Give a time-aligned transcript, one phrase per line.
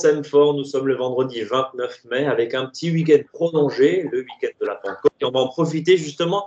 [0.00, 0.54] s'aime fort.
[0.54, 4.74] Nous sommes le vendredi 29 mai avec un petit week-end prolongé, le week-end de la
[4.76, 5.12] Pentecôte.
[5.20, 6.46] Et on va en profiter justement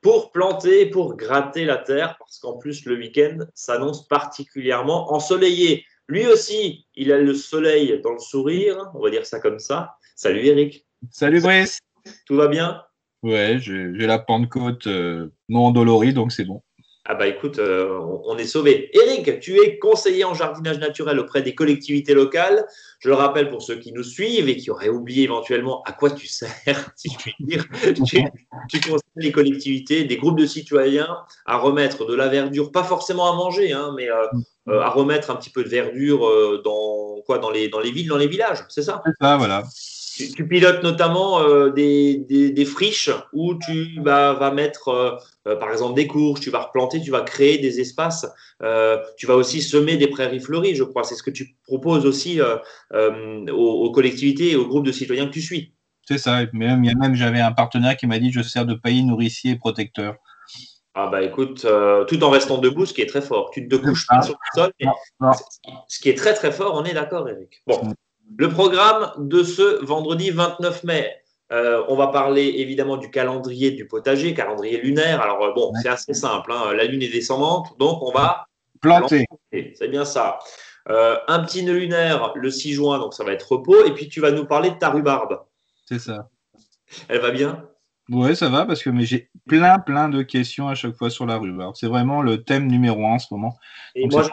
[0.00, 5.84] pour planter, pour gratter la terre, parce qu'en plus, le week-end s'annonce particulièrement ensoleillé.
[6.08, 9.94] Lui aussi, il a le soleil dans le sourire, on va dire ça comme ça.
[10.16, 10.86] Salut Eric.
[11.10, 11.78] Salut Brice.
[12.26, 12.82] Tout va bien?
[13.22, 16.62] Ouais, j'ai la Pentecôte euh, non endolorie, donc c'est bon.
[17.04, 18.88] Ah bah écoute, euh, on est sauvé.
[18.92, 22.64] Eric, tu es conseiller en jardinage naturel auprès des collectivités locales.
[23.00, 26.10] Je le rappelle pour ceux qui nous suivent et qui auraient oublié éventuellement à quoi
[26.10, 26.52] tu sers,
[26.96, 27.64] si je puis dire.
[27.82, 33.32] tu, conseilles les collectivités, des groupes de citoyens à remettre de la verdure, pas forcément
[33.32, 34.26] à manger, hein, mais euh,
[34.68, 36.20] euh, à remettre un petit peu de verdure
[36.62, 39.02] dans les villes, dans les villages, c'est ça?
[39.04, 39.64] C'est voilà.
[40.16, 45.16] Tu, pilotes notamment euh, des, friches où tu vas mettre, euh,
[45.48, 48.26] euh, par exemple, des courges, tu vas replanter, tu vas créer des espaces.
[49.16, 51.04] tu vas aussi semer des prairies fleuries, je crois.
[51.04, 52.40] C'est ce que tu proposes aussi
[52.92, 55.74] aux, collectivités et aux groupes de citoyens que tu suis.
[56.06, 56.40] C'est ça.
[56.52, 60.16] Même, même j'avais un partenaire qui m'a dit je sers de paillis nourricier et protecteur.
[60.94, 61.66] Ah bah écoute,
[62.08, 63.50] tout en restant debout, ce qui est très fort.
[63.50, 64.72] Tu ne te couches pas sur le sol.
[65.88, 67.62] Ce qui est très très fort, on est d'accord, Eric.
[67.66, 67.94] Bon, mm.
[68.36, 71.22] Le programme de ce vendredi 29 mai.
[71.52, 75.20] Euh, on va parler évidemment du calendrier du potager, calendrier lunaire.
[75.20, 76.50] Alors euh, bon, c'est assez simple.
[76.50, 76.72] Hein.
[76.74, 78.46] La lune est descendante, donc on va
[78.80, 79.26] planter.
[79.52, 80.38] C'est bien ça.
[80.88, 83.84] Euh, un petit nœud lunaire le 6 juin, donc ça va être repos.
[83.84, 85.42] Et puis tu vas nous parler de ta rhubarbe.
[85.86, 86.30] C'est ça.
[87.08, 87.68] Elle va bien?
[88.08, 91.36] Oui, ça va parce que j'ai plein plein de questions à chaque fois sur la
[91.36, 91.74] rhubarbe.
[91.76, 93.56] C'est vraiment le thème numéro un en ce moment.
[93.94, 94.30] Et moi, je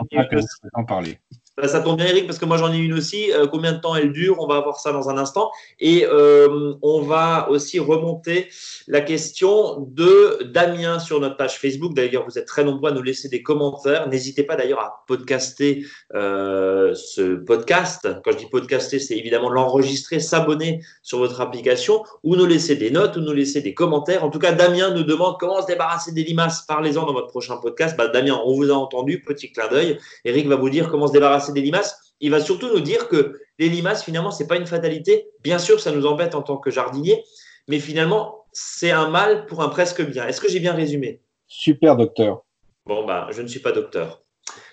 [0.73, 1.19] en parler.
[1.61, 3.33] Bah, ça tombe bien, Eric, parce que moi j'en ai une aussi.
[3.33, 4.37] Euh, combien de temps elle dure?
[4.39, 5.51] On va voir ça dans un instant.
[5.79, 8.47] Et euh, on va aussi remonter
[8.87, 11.93] la question de Damien sur notre page Facebook.
[11.93, 14.07] D'ailleurs, vous êtes très nombreux à nous laisser des commentaires.
[14.07, 18.07] N'hésitez pas d'ailleurs à podcaster euh, ce podcast.
[18.23, 22.89] Quand je dis podcaster, c'est évidemment l'enregistrer, s'abonner sur votre application ou nous laisser des
[22.89, 24.23] notes ou nous laisser des commentaires.
[24.23, 26.61] En tout cas, Damien nous demande comment se débarrasser des limaces.
[26.61, 27.97] Parlez-en dans votre prochain podcast.
[27.97, 29.21] Bah, Damien, on vous a entendu.
[29.21, 29.99] Petit clin d'œil.
[30.23, 33.39] Eric va vous dire comment se débarrasser des limaces, il va surtout nous dire que
[33.59, 35.29] les limaces, finalement, ce n'est pas une fatalité.
[35.41, 37.23] Bien sûr, ça nous embête en tant que jardinier,
[37.67, 40.27] mais finalement, c'est un mal pour un presque bien.
[40.27, 41.21] Est-ce que j'ai bien résumé?
[41.47, 42.43] Super, docteur.
[42.85, 44.23] Bon, ben, je ne suis pas docteur.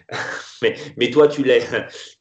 [0.62, 1.62] mais, mais, toi, tu l'es.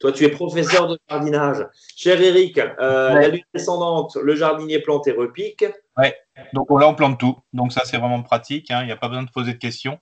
[0.00, 1.64] Toi, tu es professeur de jardinage.
[1.96, 5.64] Cher Eric, euh, la lune descendante, le jardinier plante et repique.
[5.96, 6.14] Ouais.
[6.52, 7.36] Donc là, on plante tout.
[7.52, 8.70] Donc ça, c'est vraiment pratique.
[8.70, 8.80] Hein.
[8.82, 9.98] Il n'y a pas besoin de poser de questions.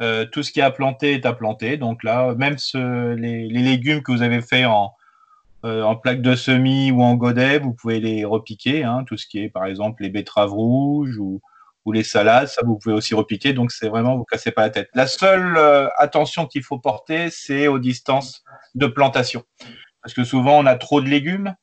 [0.00, 1.76] Euh, tout ce qui est à planter est à planter.
[1.76, 4.92] Donc là, même les, légumes que vous avez fait en,
[5.64, 8.84] euh, en plaque de semis ou en godet, vous pouvez les repiquer.
[8.84, 9.04] Hein.
[9.06, 11.40] tout ce qui est, par exemple, les betteraves rouges ou,
[11.90, 13.54] les salades, ça vous pouvez aussi repiquer.
[13.54, 14.90] Donc c'est vraiment, vous cassez pas la tête.
[14.92, 18.44] La seule euh, attention qu'il faut porter, c'est aux distances
[18.74, 19.42] de plantation.
[20.02, 21.54] Parce que souvent, on a trop de légumes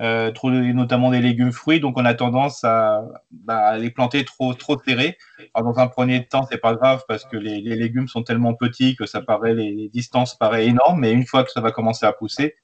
[0.00, 4.54] euh, trop, notamment des légumes fruits, donc on a tendance à, bah, les planter trop,
[4.54, 5.18] trop serrés.
[5.52, 8.54] Alors, dans un premier temps, c'est pas grave parce que les, les, légumes sont tellement
[8.54, 12.06] petits que ça paraît, les, distances paraissent énormes, mais une fois que ça va commencer
[12.06, 12.56] à pousser,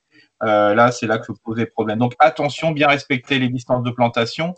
[0.44, 1.98] euh, là, c'est là que vous posez problème.
[1.98, 4.54] Donc attention, bien respecter les distances de plantation.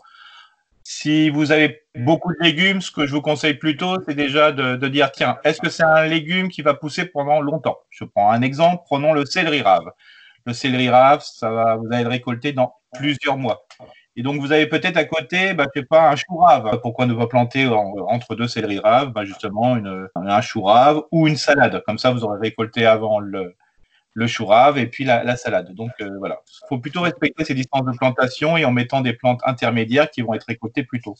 [0.83, 4.77] Si vous avez beaucoup de légumes, ce que je vous conseille plutôt, c'est déjà de,
[4.77, 7.77] de, dire, tiens, est-ce que c'est un légume qui va pousser pendant longtemps?
[7.89, 9.91] Je prends un exemple, prenons le céleri rave.
[10.45, 13.65] Le céleri rave, ça va, vous allez le récolter dans plusieurs mois.
[14.15, 16.79] Et donc, vous avez peut-être à côté, bah, je sais pas, un chou rave.
[16.81, 21.27] Pourquoi ne pas planter entre deux céleri raves, bah, justement, une, un chou rave ou
[21.27, 21.81] une salade.
[21.85, 23.55] Comme ça, vous aurez récolté avant le,
[24.13, 25.73] le chou rave et puis la, salade.
[25.73, 26.41] Donc, euh, voilà.
[26.63, 30.21] Il faut plutôt respecter ces distances de plantation et en mettant des plantes intermédiaires qui
[30.21, 31.15] vont être récoltées plus tôt.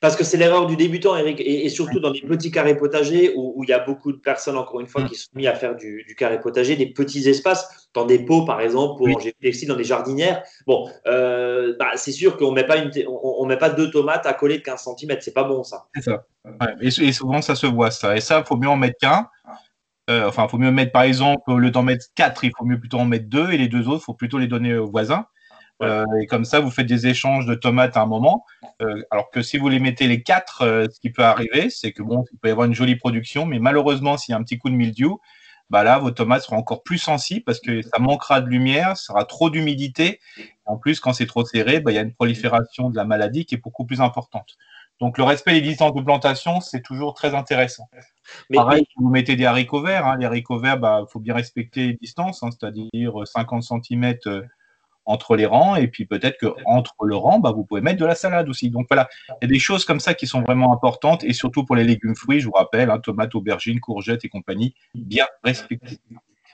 [0.00, 3.64] Parce que c'est l'erreur du débutant, Eric, et, surtout dans les petits carrés potagers où,
[3.64, 5.08] il y a beaucoup de personnes, encore une fois, mm.
[5.08, 8.60] qui sont mis à faire du, carré potager, des petits espaces, dans des pots, par
[8.60, 10.44] exemple, pour manger textile, dans des jardinières.
[10.66, 12.76] Bon, euh, bah, c'est sûr qu'on ne met, pas
[13.08, 15.86] on, met pas deux tomates à coller de 15 cm, c'est pas bon, ça.
[15.96, 16.24] C'est ça.
[16.80, 18.16] Et, souvent, ça se voit, ça.
[18.16, 19.28] Et ça, il faut mieux en mettre qu'un.
[20.08, 22.64] Euh, enfin, il faut mieux mettre, par exemple, au lieu d'en mettre quatre, il faut
[22.64, 24.90] mieux plutôt en mettre deux, et les deux autres, il faut plutôt les donner aux
[24.90, 25.26] voisins.
[25.82, 28.44] Euh, et comme ça, vous faites des échanges de tomates à un moment.
[28.82, 31.92] Euh, alors que si vous les mettez les quatre, euh, ce qui peut arriver, c'est
[31.92, 34.42] que bon, il peut y avoir une jolie production, mais malheureusement, s'il y a un
[34.42, 35.20] petit coup de mildiou,
[35.70, 39.12] bah là, vos tomates seront encore plus sensibles parce que ça manquera de lumière, ça
[39.12, 40.18] sera trop d'humidité.
[40.64, 43.44] En plus, quand c'est trop serré, bah, il y a une prolifération de la maladie
[43.44, 44.56] qui est beaucoup plus importante.
[45.00, 47.88] Donc, le respect des distances de plantation, c'est toujours très intéressant.
[48.50, 51.20] Mais, Pareil, si vous mettez des haricots verts, hein, les haricots verts, il bah, faut
[51.20, 54.14] bien respecter les distances, hein, c'est-à-dire 50 cm
[55.08, 58.04] entre les rangs, et puis peut-être que entre le rang, bah, vous pouvez mettre de
[58.04, 58.70] la salade aussi.
[58.70, 61.64] Donc voilà, il y a des choses comme ça qui sont vraiment importantes, et surtout
[61.64, 65.98] pour les légumes fruits, je vous rappelle, hein, tomates, aubergines, courgettes et compagnie, bien respectées.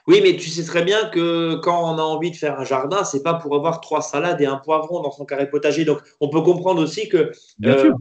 [0.07, 3.03] Oui, mais tu sais très bien que quand on a envie de faire un jardin,
[3.03, 5.83] c'est pas pour avoir trois salades et un poivron dans son carré potager.
[5.83, 7.31] Donc, on peut comprendre aussi que
[7.65, 7.91] euh,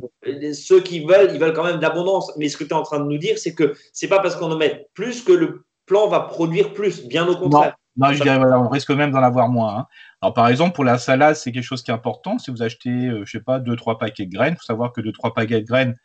[0.53, 2.31] ceux qui veulent, ils veulent quand même d'abondance.
[2.37, 4.37] Mais ce que tu es en train de nous dire, c'est que c'est pas parce
[4.37, 7.07] qu'on en met plus que le plan va produire plus.
[7.07, 7.75] Bien au contraire.
[7.97, 9.79] Non, je dirais, on risque même d'en avoir moins.
[9.79, 9.87] Hein.
[10.21, 12.39] Alors, par exemple, pour la salade, c'est quelque chose qui est important.
[12.39, 14.67] Si vous achetez, je euh, je sais pas, deux, trois paquets de graines, il faut
[14.67, 15.97] savoir que deux, trois paquets de graines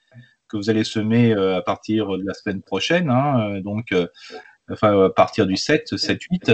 [0.47, 3.93] que vous allez semer euh, à partir de la semaine prochaine, hein, donc
[4.71, 6.51] enfin à partir du 7, 7, 8,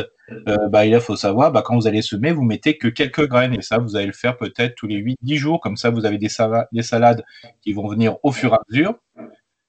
[0.70, 3.54] bah, il faut savoir, bah, quand vous allez semer, vous mettez que quelques graines.
[3.54, 5.60] Et ça, vous allez le faire peut-être tous les 8, 10 jours.
[5.60, 6.30] Comme ça, vous avez des,
[6.72, 7.24] des, salades
[7.62, 8.96] qui vont venir au fur et à mesure.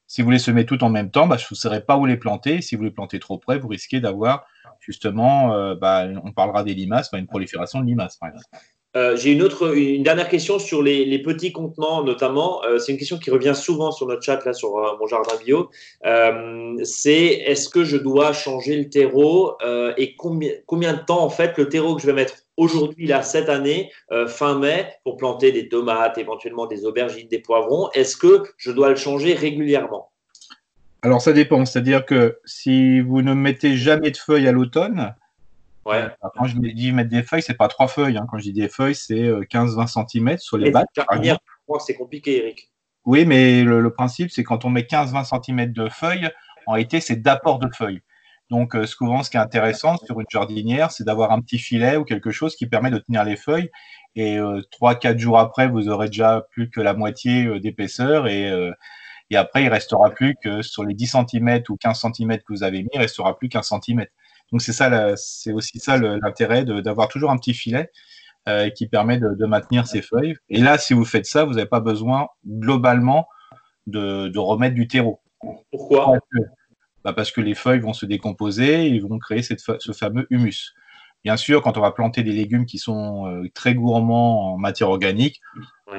[0.06, 2.16] Si vous les semez tout en même temps, bah, je ne saurais pas où les
[2.16, 2.62] planter.
[2.62, 4.46] Si vous les plantez trop près, vous risquez d'avoir
[4.80, 8.46] justement, euh, bah, on parlera des limaces, une prolifération de limaces, par exemple.
[8.96, 12.64] Euh, j'ai une autre, une dernière question sur les, petits contenants notamment.
[12.64, 15.34] Euh, c'est une question qui revient souvent sur notre chat là sur euh, mon jardin
[15.44, 15.68] bio.
[16.82, 19.56] c'est est-ce que je dois changer le terreau
[19.96, 23.22] et combien, combien de temps en fait le terreau que je vais mettre aujourd'hui là
[23.22, 23.90] cette année
[24.28, 27.90] fin mai pour planter des tomates, éventuellement des aubergines, des poivrons.
[27.92, 30.10] Est-ce que je dois le changer régulièrement?
[31.02, 31.64] Alors ça dépend.
[31.64, 35.14] C'est-à-dire que si vous ne mettez jamais de feuilles à l'automne
[35.86, 36.08] Ouais.
[36.36, 38.18] Quand je dis mettre des feuilles, c'est pas trois feuilles.
[38.18, 38.26] Hein.
[38.28, 40.86] Quand je dis des feuilles, c'est 15-20 euh, cm sur les bacs.
[41.78, 42.72] C'est compliqué, Eric.
[43.04, 46.28] Oui, mais le, principe, c'est quand on met 15-20 cm de feuilles,
[46.66, 48.02] en réalité, c'est d'apport de feuilles.
[48.50, 51.96] Donc, euh, souvent, ce qui est intéressant sur une jardinière, c'est d'avoir un petit filet
[51.96, 53.70] ou quelque chose qui permet de tenir les feuilles.
[54.16, 58.26] Et euh, trois, 3-4 jours après, vous aurez déjà plus que la moitié d'épaisseur.
[58.26, 58.50] Et,
[59.30, 62.64] et après, il restera plus que sur les 10 cm ou 15 cm que vous
[62.64, 64.12] avez mis, il restera plus qu'un centimètre.
[64.52, 67.90] Donc c'est ça, c'est aussi ça l'intérêt d'avoir toujours un petit filet
[68.48, 70.36] euh, qui permet de, maintenir ses feuilles.
[70.48, 73.26] Et là, si vous faites ça, vous n'avez pas besoin globalement
[73.86, 75.20] de, remettre du terreau.
[75.70, 76.06] Pourquoi?
[76.06, 76.38] Parce que,
[77.04, 80.74] bah, parce que les feuilles vont se décomposer et vont créer cette, ce fameux humus.
[81.24, 84.90] Bien sûr, quand on va planter des légumes qui sont euh, très gourmands en matière
[84.90, 85.40] organique,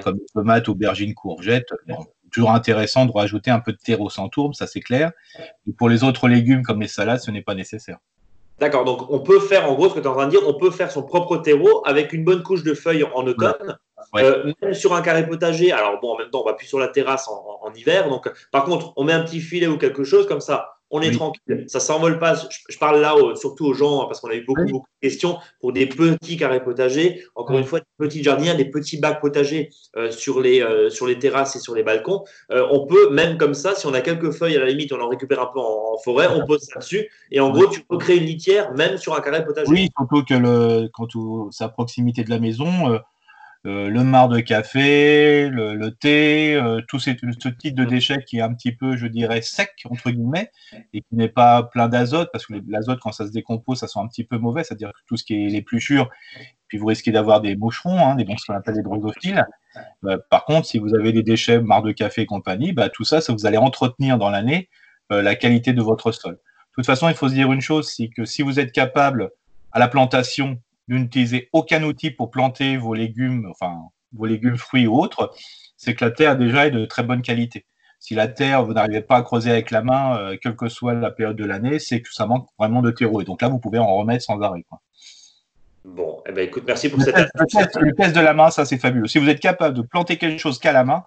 [0.01, 1.73] comme tomates, aubergines, courgettes,
[2.31, 5.11] toujours intéressant de rajouter un peu de terreau sans tourbe, ça c'est clair.
[5.67, 7.97] Et pour les autres légumes comme les salades, ce n'est pas nécessaire.
[8.59, 10.41] D'accord, donc on peut faire, en gros, ce que tu es en train de dire,
[10.47, 13.77] on peut faire son propre terreau avec une bonne couche de feuilles en automne,
[14.15, 15.71] euh, même sur un carré potager.
[15.71, 18.09] Alors bon, en même temps, on va plus sur la terrasse en hiver.
[18.09, 21.11] Donc, par contre, on met un petit filet ou quelque chose comme ça on est
[21.11, 21.65] tranquille.
[21.67, 22.35] Ça s'envole pas.
[22.69, 25.73] Je, parle là surtout aux gens parce qu'on a eu beaucoup, beaucoup de questions pour
[25.73, 27.23] des petits carrés potagers.
[27.35, 31.07] Encore une fois, des petits jardins, des petits bacs potagers euh, sur, les, euh, sur
[31.07, 32.23] les terrasses et sur les balcons.
[32.51, 35.01] Euh, on peut, même comme ça, si on a quelques feuilles à la limite, on
[35.01, 37.09] en récupère un peu en, forêt, on pose ça dessus.
[37.31, 39.69] Et en gros, tu peux créer une litière même sur un carré potager.
[39.69, 41.07] Oui, surtout que le, quand
[41.51, 42.99] c'est à proximité de la maison
[43.65, 48.41] euh, le marc de café, le, thé, euh, tout ce type de déchets qui est
[48.41, 50.51] un petit peu, je dirais, sec, entre guillemets,
[50.93, 53.99] et qui n'est pas plein d'azote, parce que l'azote, quand ça se décompose, ça sent
[53.99, 56.09] un petit peu mauvais, c'est-à-dire tout ce qui est l'épluchure,
[56.67, 59.45] puis vous risquez d'avoir des moucherons, hein, des, ce qu'on appelle des drosophiles.
[60.05, 63.03] Euh, par contre, si vous avez des déchets, marc de café et compagnie, bah, tout
[63.03, 64.69] ça, ça vous allez entretenir dans l'année
[65.09, 66.33] la qualité de votre sol.
[66.33, 69.31] De toute façon, il faut se dire une chose, c'est que si vous êtes capable
[69.71, 73.77] à la plantation n'utilisez aucun outil pour planter vos légumes, enfin
[74.13, 75.33] vos légumes, fruits ou autres,
[75.75, 77.65] c'est que la terre déjà est de très bonne qualité.
[77.99, 80.93] Si la terre, vous n'arrivez pas à creuser avec la main, euh, quelle que soit
[80.93, 83.21] la période de l'année, c'est que ça manque vraiment de terreau.
[83.21, 84.63] Et donc là, vous pouvez en remettre sans arrêt.
[85.83, 87.15] Bon, eh ben, écoute, merci pour le cette.
[87.15, 89.07] Test, le test de la main, ça c'est fabuleux.
[89.07, 91.05] Si vous êtes capable de planter quelque chose qu'à la main,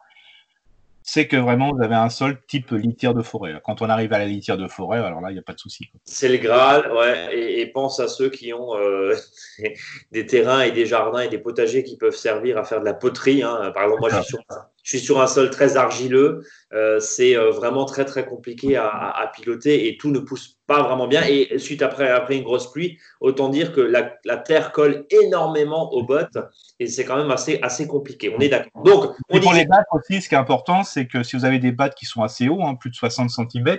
[1.13, 3.61] c'est que vraiment vous avez un sol type litière de forêt.
[3.65, 5.59] Quand on arrive à la litière de forêt, alors là, il n'y a pas de
[5.59, 5.91] souci.
[6.05, 7.37] C'est le Graal, ouais.
[7.37, 9.17] Et, pense à ceux qui ont euh,
[10.13, 12.95] des terrains et des jardins et des potagers qui peuvent servir à faire de la
[12.95, 13.43] poterie.
[13.43, 13.73] Hein.
[13.75, 14.39] Par exemple, moi, je suis sur
[14.83, 16.43] je suis sur un sol très argileux.
[16.73, 21.07] Euh, c'est euh, vraiment très très compliqué à, piloter et tout ne pousse pas vraiment
[21.07, 21.23] bien.
[21.25, 26.03] Et suite après, après une grosse pluie, autant dire que la, terre colle énormément aux
[26.03, 26.39] bottes
[26.79, 28.33] et c'est quand même assez, assez compliqué.
[28.35, 28.83] On est d'accord.
[28.85, 31.73] Donc, pour les battes aussi, ce qui est important, c'est que si vous avez des
[31.73, 33.79] battes qui sont assez hauts, hein, plus de 60 cm,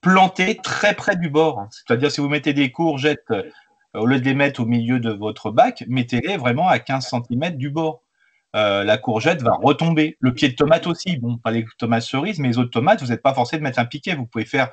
[0.00, 1.66] plantez très près du bord.
[1.70, 3.42] C'est-à-dire si vous mettez des courgettes, euh,
[3.94, 7.56] au lieu de les mettre au milieu de votre bac, mettez-les vraiment à 15 cm
[7.56, 8.02] du bord.
[8.54, 10.16] Euh, la courgette va retomber.
[10.20, 11.16] Le pied de tomate aussi.
[11.16, 13.78] Bon, pas les tomates cerises, mais les autres tomates, vous n'êtes pas forcé de mettre
[13.78, 14.14] un piquet.
[14.14, 14.70] Vous pouvez faire,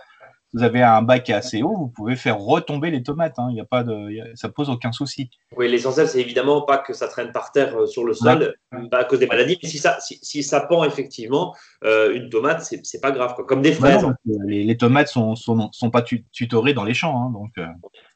[0.54, 3.38] vous avez un bac assez haut, vous pouvez faire retomber les tomates.
[3.38, 3.48] Hein.
[3.52, 5.30] Il y a pas de, ça pose aucun souci.
[5.56, 8.56] Oui, l'essentiel, c'est évidemment pas que ça traîne par terre euh, sur le sol,
[8.90, 9.60] pas à cause des maladies.
[9.62, 13.74] Mais si ça, si, ça pend effectivement, euh, une tomate, c'est pas grave, comme des
[13.74, 14.06] fraises.
[14.46, 17.52] les, tomates sont, sont, sont pas tutorées dans les champs, hein, donc.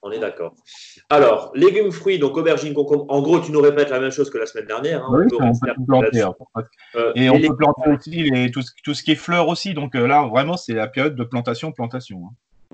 [0.05, 0.53] On est d'accord.
[1.09, 3.05] Alors, légumes, fruits, donc aubergines, concombre.
[3.07, 5.01] En gros, tu nous répètes la même chose que la semaine dernière.
[5.05, 5.09] Hein.
[5.13, 6.21] Oui, on peut, planter.
[6.21, 6.33] Hein.
[6.95, 9.73] Euh, et on peut planter aussi tout, ce qui est fleurs aussi.
[9.73, 12.22] Donc euh, là, vraiment, c'est la période de plantation, plantation.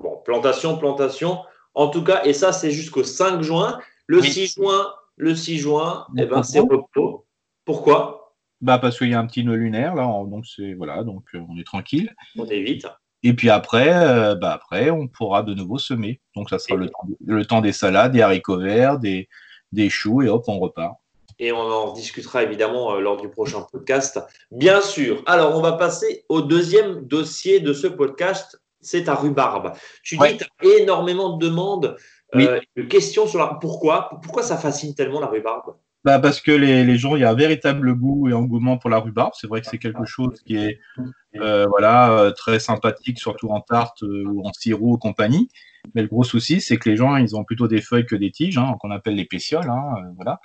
[0.00, 1.38] Bon, plantation, plantation.
[1.74, 3.78] En tout cas, et ça, c'est jusqu'au 5 juin.
[4.06, 7.26] Le 6 juin, le 6 juin, eh ben, c'est repos.
[7.64, 8.34] Pourquoi?
[8.60, 11.40] Bah Parce qu'il y a un petit nœud lunaire, là, donc c'est voilà, donc euh,
[11.48, 12.12] on est tranquille.
[12.36, 12.86] On évite.
[13.22, 16.20] Et puis après, euh, bah après, on pourra de nouveau semer.
[16.34, 19.28] Donc ça sera le temps, le temps, des salades, des haricots verts, des,
[19.72, 20.96] des choux, et hop, on repart
[21.40, 24.20] et on en discutera évidemment euh, lors du prochain podcast.
[24.50, 25.22] Bien sûr.
[25.26, 29.72] Alors, on va passer au deuxième dossier de ce podcast, c'est ta rhubarbe.
[30.02, 31.96] Tu dis tu as énormément de demandes,
[32.34, 33.58] euh, de questions sur la...
[33.60, 35.76] Pourquoi Pourquoi ça fascine tellement la rhubarbe?
[36.02, 38.98] Bah parce que les, gens, il y a un véritable goût et engouement pour la
[38.98, 39.32] rhubarbe.
[39.34, 40.78] C'est vrai que c'est quelque chose qui est
[41.36, 45.50] euh, voilà, très sympathique, surtout en tarte ou en sirop ou compagnie.
[45.94, 48.30] Mais le gros souci, c'est que les gens, ils ont plutôt des feuilles que des
[48.30, 49.68] tiges, hein, qu'on appelle les pétioles.
[49.68, 50.40] Hein, voilà.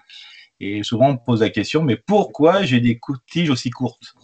[0.60, 3.00] Et souvent, on me pose la question, mais pourquoi j'ai des
[3.30, 4.16] tiges aussi courtes?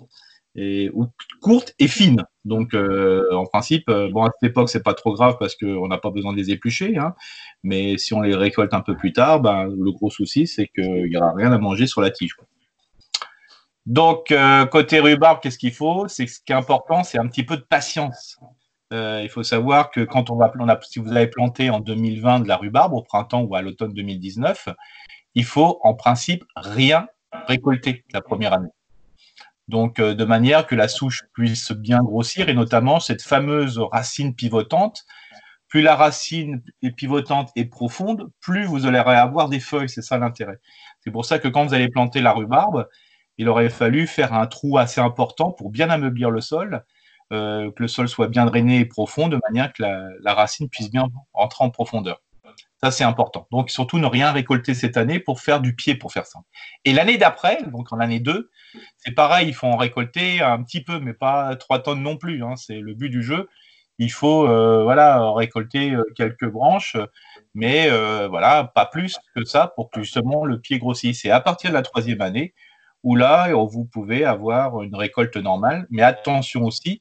[0.55, 1.08] Et, ou
[1.41, 2.24] courtes et fines.
[2.46, 5.88] Donc, euh, en principe, euh, bon, à cette époque, c'est pas trop grave parce qu'on
[5.88, 6.98] n'a pas besoin de les éplucher.
[6.98, 7.13] Hein,
[7.63, 11.10] mais si on les récolte un peu plus tard, ben, le gros souci, c'est qu'il
[11.10, 12.36] n'y aura rien à manger sur la tige.
[13.86, 16.08] Donc, euh, côté rhubarbe, qu'est-ce qu'il faut?
[16.08, 18.39] C'est ce qui est important, c'est un petit peu de patience.
[18.91, 20.51] il faut savoir que quand on va,
[20.84, 24.67] si vous avez planté en 2020 de la rhubarbe au printemps ou à l'automne 2019,
[25.36, 27.08] il faut en principe rien
[27.48, 28.70] récolter la première année.
[29.68, 34.36] Donc, euh, de manière que la souche puisse bien grossir et notamment cette fameuse racine
[34.36, 35.06] pivotante.
[35.68, 39.89] Plus la racine est pivotante et profonde, plus vous allez avoir des feuilles.
[39.89, 40.60] C'est ça l'intérêt.
[41.00, 42.88] C'est pour ça que quand vous allez planter la rhubarbe,
[43.38, 46.84] il aurait fallu faire un trou assez important pour bien ameublir le sol,
[47.32, 50.91] euh, que le sol soit bien drainé et profond, de manière que la racine puisse
[50.91, 52.22] bien entrer en profondeur.
[52.84, 53.48] Ça, c'est important.
[53.52, 56.40] Donc, surtout, ne rien récolter cette année pour faire du pied, pour faire ça.
[56.84, 58.50] Et l'année d'après, donc en l'année 2,
[58.98, 62.44] c'est pareil, il faut en récolter un petit peu, mais pas 3 tonnes non plus.
[62.44, 62.56] Hein.
[62.56, 63.48] c'est le but du jeu.
[64.00, 66.98] Il faut euh, voilà, récolter euh, quelques branches,
[67.54, 71.24] mais euh, voilà, pas plus que ça pour que justement le pied grossisse.
[71.26, 72.56] Et à partir de la troisième année,
[73.04, 75.86] où là, vous pouvez avoir une récolte normale.
[75.92, 77.00] Mais attention aussi,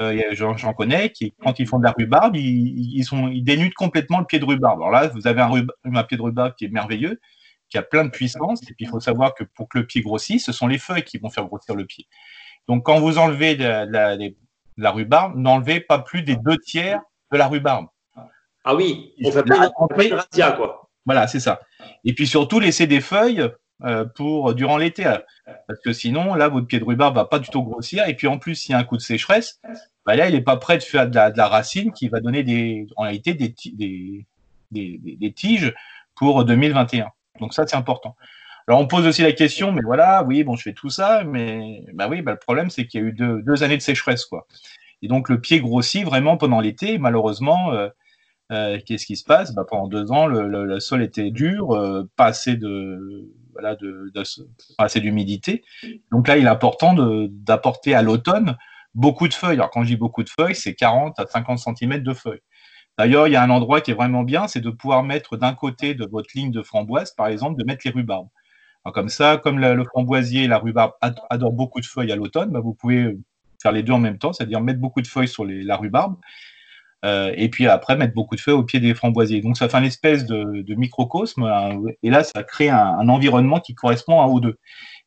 [0.00, 3.74] euh, j'en connais qui, quand ils font de la rhubarbe, ils, ils, sont, ils dénudent
[3.74, 4.80] complètement le pied de rhubarbe.
[4.80, 5.50] Alors là, vous avez un,
[5.84, 7.20] un, pied de rhubarbe qui est merveilleux,
[7.68, 8.62] qui a plein de puissance.
[8.62, 11.04] Et puis, il faut savoir que pour que le pied grossisse, ce sont les feuilles
[11.04, 12.06] qui vont faire grossir le pied.
[12.68, 14.34] Donc, quand vous enlevez de la, de
[14.76, 17.86] la rhubarbe, n'enlevez pas plus des deux tiers de la rhubarbe.
[18.64, 19.70] Ah oui, on fait pas
[20.04, 20.90] une radia, quoi.
[21.04, 21.60] Voilà, c'est ça.
[22.04, 23.46] Et puis surtout, laissez des feuilles
[24.14, 25.04] pour durant l'été.
[25.66, 28.08] Parce que sinon, là, votre pied de rhubarbe va pas du tout grossir.
[28.08, 29.60] Et puis en plus, s'il y a un coup de sécheresse,
[30.06, 32.86] bah là, il n'est pas prêt de faire de la, racine qui va donner des,
[32.96, 35.74] en réalité des, tiges
[36.14, 37.08] pour 2021.
[37.40, 38.16] Donc ça, c'est important.
[38.66, 41.84] Alors on pose aussi la question, mais voilà, oui, bon, je fais tout ça, mais
[41.92, 44.24] bah oui, bah, le problème, c'est qu'il y a eu deux, deux, années de sécheresse,
[44.24, 44.46] quoi.
[45.02, 46.96] Et donc le pied grossit vraiment pendant l'été.
[46.96, 47.88] Malheureusement, euh,
[48.52, 49.54] euh, qu'est-ce qui se passe?
[49.54, 51.78] Bah, Pendant deux ans, le, le, sol était dur,
[52.16, 54.12] pas assez de voilà, de,
[54.78, 55.64] assez d'humidité.
[56.12, 56.94] Donc là, il est important
[57.28, 58.56] d'apporter à l'automne
[58.94, 59.54] beaucoup de feuilles.
[59.54, 62.42] Alors quand je dis beaucoup de feuilles, c'est 40 à 50 cm de feuilles.
[62.98, 65.54] D'ailleurs, il y a un endroit qui est vraiment bien, c'est de pouvoir mettre d'un
[65.54, 68.28] côté de votre ligne de framboise, par exemple, de mettre les rhubarbes.
[68.92, 70.92] comme ça, comme le, framboisier et la rhubarbe
[71.30, 73.16] adorent beaucoup de feuilles à l'automne, bah, vous pouvez
[73.60, 76.16] faire les deux en même temps, c'est-à-dire mettre beaucoup de feuilles sur la rhubarbe
[77.04, 79.42] euh, et puis après mettre beaucoup de feu au pied des framboisiers.
[79.42, 83.74] Donc ça fait une espèce de, microcosme, hein, et là ça crée un, environnement qui
[83.74, 84.54] correspond à O2.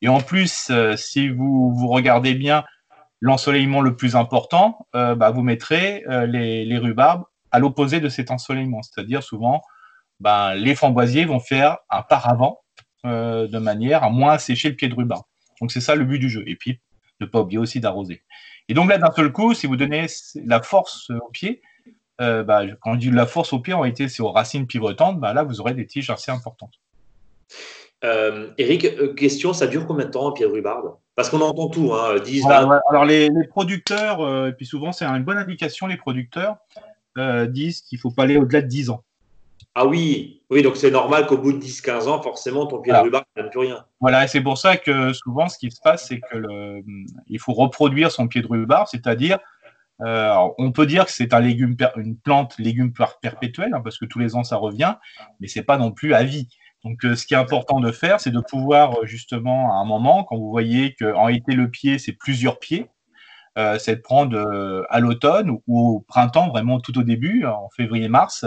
[0.04, 2.64] Et en plus, euh, si vous, vous regardez bien
[3.20, 8.84] l'ensoleillement le plus important, euh, bah, vous mettrez les, rhubarbes à l'opposé de cet ensoleillement,
[8.84, 9.64] c'est-à-dire souvent
[10.20, 12.62] bah, les framboisiers vont faire un paravent
[13.04, 15.24] de manière à moins sécher le pied de rhubarbe.
[15.62, 16.44] Donc c'est ça le but du jeu.
[16.46, 16.82] Et puis
[17.20, 18.22] ne pas oublier aussi d'arroser.
[18.70, 20.08] Et donc là, d'un seul coup, si vous donnez
[20.46, 21.62] la force au pied,
[22.20, 25.20] euh, bah, quand on dit la force au pied, en réalité, c'est aux racines pivotantes,
[25.20, 26.74] bah, là, vous aurez des tiges assez importantes.
[28.04, 31.42] Euh, Eric, euh, question, ça dure combien de temps un pied de rhubarbe Parce qu'on
[31.42, 35.98] entend tout, hein, 10, Alors, les, producteurs, et puis souvent, c'est une bonne indication, les
[35.98, 36.58] producteurs
[37.48, 39.04] disent qu'il ne faut pas aller au-delà de 10 ans.
[39.80, 42.98] Ah oui, oui, donc c'est normal qu'au bout de 10-15 ans, forcément, ton pied de
[42.98, 43.86] rhubarbe n'a plus rien.
[44.00, 48.12] Voilà, et c'est pour ça que souvent, ce qui se passe, c'est qu'il faut reproduire
[48.12, 49.38] son pied de rhubarbe, c'est-à-dire
[50.02, 54.06] euh, on peut dire que c'est un légume, une plante légume perpétuelle, hein, parce que
[54.06, 54.96] tous les ans ça revient,
[55.40, 56.48] mais c'est pas non plus à vie.
[56.84, 59.86] Donc, euh, ce qui est important de faire, c'est de pouvoir euh, justement à un
[59.86, 62.88] moment, quand vous voyez qu'en été le pied c'est plusieurs pieds,
[63.80, 68.46] c'est de prendre à l'automne ou au printemps, vraiment tout au début, en février-mars,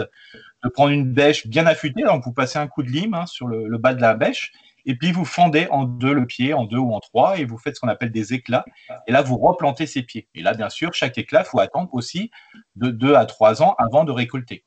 [0.63, 2.03] de prendre une bêche bien affûtée.
[2.03, 4.53] Donc, vous passez un coup de lime hein, sur le, bas de la bêche
[4.85, 7.57] et puis vous fendez en deux le pied, en deux ou en trois, et vous
[7.57, 8.65] faites ce qu'on appelle des éclats.
[9.07, 10.27] Et là, vous replantez ces pieds.
[10.35, 12.31] Et là, bien sûr, chaque éclat, il faut attendre aussi
[12.75, 14.63] de deux à trois ans avant de récolter.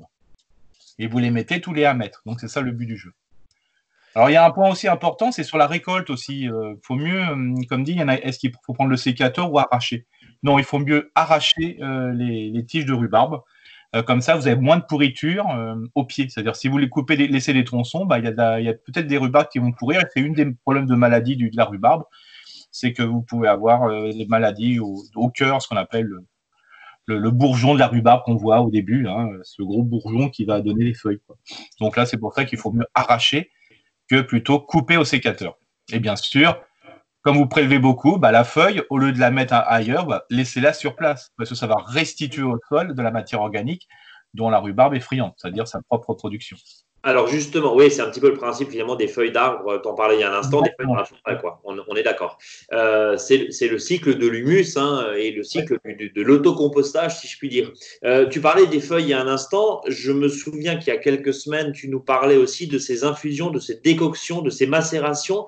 [0.98, 2.22] et vous les mettez tous les 1 mètre.
[2.26, 3.12] Donc c'est ça le but du jeu.
[4.14, 6.42] Alors il y a un point aussi important, c'est sur la récolte aussi.
[6.42, 10.06] Il euh, faut mieux, euh, comme dit, est-ce qu'il faut prendre le sécateur ou arracher?
[10.44, 13.42] Non, il faut mieux arracher euh, les, tiges de rhubarbe.
[14.02, 15.46] Comme ça, vous avez moins de pourriture
[15.94, 16.28] au pied.
[16.28, 19.48] C'est-à-dire, si vous les coupez, laissez les tronçons, bah, il y a, peut-être des rhubarbes
[19.48, 20.02] qui vont pourrir.
[20.12, 22.04] C'est une des problèmes de maladie de la rhubarbe,
[22.72, 26.10] c'est que vous pouvez avoir des maladies au, cœur, ce qu'on appelle
[27.06, 30.60] le, bourgeon de la rhubarbe qu'on voit au début, hein, ce gros bourgeon qui va
[30.60, 31.20] donner les feuilles.
[31.80, 33.50] Donc là, c'est pour ça qu'il faut mieux arracher
[34.08, 35.58] que plutôt couper au sécateur.
[35.92, 36.60] Et bien sûr,
[37.24, 40.74] comme vous prélevez beaucoup, bah, la feuille, au lieu de la mettre ailleurs, bah, laissez-la
[40.74, 43.88] sur place, parce que ça va restituer au sol de la matière organique
[44.34, 46.56] dont la rhubarbe est friande, c'est-à-dire sa propre production.
[47.04, 49.94] Alors justement, oui, c'est un petit peu le principe finalement des feuilles d'arbre, tu en
[49.94, 51.60] parlais il y a un instant, des feuilles quoi.
[51.64, 52.38] On, est d'accord.
[52.72, 57.50] Euh, c'est le cycle de l'humus hein, et le cycle de, l'autocompostage, si je puis
[57.50, 57.70] dire.
[58.04, 59.82] Euh, tu parlais des feuilles il y a un instant.
[59.86, 63.50] Je me souviens qu'il y a quelques semaines, tu nous parlais aussi de ces infusions,
[63.50, 65.46] de ces décoctions, de ces macérations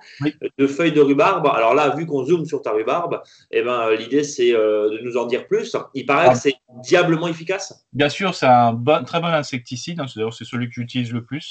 [0.58, 1.46] de feuilles de rhubarbe.
[1.46, 5.16] Alors là, vu qu'on zoome sur ta rhubarbe, eh ben, l'idée c'est euh, de nous
[5.16, 5.74] en dire plus.
[5.94, 6.34] Il paraît que ah.
[6.34, 7.86] c'est diablement efficace.
[7.94, 10.00] Bien sûr, c'est un bon, très bon insecticide.
[10.00, 10.06] Hein.
[10.06, 11.45] c'est celui que j'utilise le plus.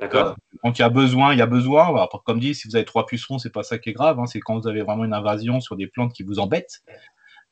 [0.00, 0.34] D'accord.
[0.62, 2.08] Quand il y a besoin, il y a besoin.
[2.24, 4.18] comme dit, si vous avez trois pucerons, c'est pas ça qui est grave.
[4.18, 4.26] Hein.
[4.26, 6.82] c'est quand vous avez vraiment une invasion sur des plantes qui vous embêtent,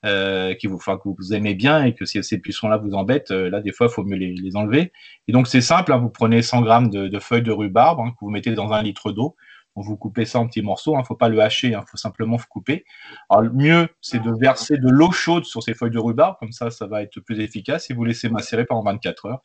[0.05, 3.51] euh, qui vous, que vous aimez bien et que si ces pucerons-là vous embêtent, euh,
[3.51, 4.93] là, des fois, il faut mieux les, enlever.
[5.27, 5.93] Et donc, c'est simple.
[5.93, 5.99] Hein.
[5.99, 9.37] vous prenez 100 grammes de, feuilles de rhubarbe que vous mettez dans un litre d'eau.
[9.77, 10.95] Vous coupez ça en petits morceaux.
[10.95, 11.69] Il ne faut pas le hacher.
[11.69, 12.85] Il faut simplement vous couper.
[13.31, 16.37] Alors, le mieux, c'est de verser de l'eau chaude sur ces feuilles de rhubarbe.
[16.41, 17.91] Comme ça, ça va être plus efficace.
[17.91, 19.43] Et vous laissez macérer pendant 24 heures.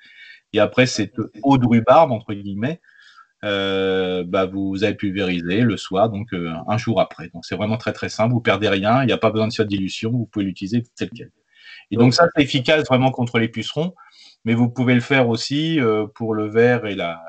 [0.54, 2.80] Et après, cette eau de rhubarbe, entre guillemets,
[3.44, 7.30] euh, bah, vous avez pulvérisé le soir, donc euh, un jour après.
[7.34, 9.54] Donc c'est vraiment très très simple, vous perdez rien, il n'y a pas besoin de
[9.54, 11.32] faire dilution, vous pouvez l'utiliser tel quel.
[11.92, 13.94] Et donc ça, c'est efficace vraiment contre les pucerons,
[14.46, 17.22] mais vous pouvez le faire aussi euh, pour le verre et la,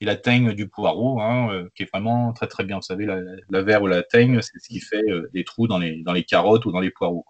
[0.00, 2.76] et la teigne du poireau, hein, qui est vraiment très très bien.
[2.76, 5.02] Vous savez, la, verre ou la teigne, c'est ce qui fait
[5.34, 7.26] des trous dans les, dans les carottes ou dans les poireaux.